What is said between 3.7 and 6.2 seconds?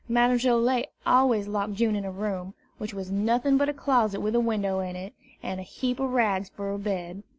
closet with a window in it, and a heap of